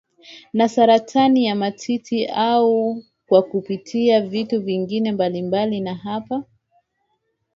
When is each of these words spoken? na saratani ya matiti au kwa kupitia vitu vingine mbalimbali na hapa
na 0.53 0.69
saratani 0.69 1.45
ya 1.45 1.55
matiti 1.55 2.25
au 2.25 3.03
kwa 3.25 3.41
kupitia 3.43 4.21
vitu 4.21 4.61
vingine 4.61 5.11
mbalimbali 5.11 5.79
na 5.79 5.95
hapa 5.95 6.43